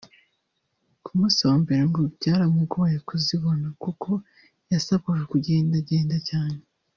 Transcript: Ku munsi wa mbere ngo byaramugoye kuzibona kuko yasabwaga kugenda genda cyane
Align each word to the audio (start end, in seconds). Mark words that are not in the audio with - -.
Ku 1.03 1.09
munsi 1.17 1.39
wa 1.47 1.55
mbere 1.61 1.81
ngo 1.89 2.01
byaramugoye 2.15 2.97
kuzibona 3.07 3.67
kuko 3.83 4.09
yasabwaga 4.71 5.23
kugenda 5.33 5.75
genda 5.89 6.17
cyane 6.29 6.59